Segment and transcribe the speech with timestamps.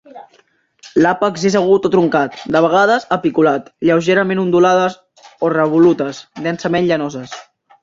[1.05, 4.99] L'àpex és agut o truncat, de vegades, apiculat, lleugerament ondulades
[5.49, 7.41] o revolutes, densament llanoses.